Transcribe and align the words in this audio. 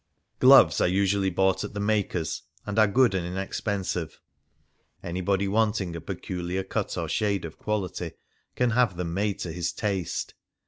Gloves 0.39 0.81
are 0.81 0.87
usually 0.87 1.29
bought 1.29 1.63
at 1.63 1.75
the 1.75 1.79
maker's, 1.79 2.41
and 2.65 2.79
are 2.79 2.87
good 2.87 3.13
and 3.13 3.23
inexpensive. 3.23 4.19
Anybody 5.03 5.47
want 5.47 5.79
ing 5.79 5.95
a 5.95 6.01
peculiar 6.01 6.63
cut 6.63 6.97
or 6.97 7.07
shade 7.07 7.45
of 7.45 7.59
quality 7.59 8.13
can 8.55 8.71
have 8.71 8.97
them 8.97 9.13
made 9.13 9.37
to 9.41 9.51
his 9.51 9.71
taste. 9.71 10.33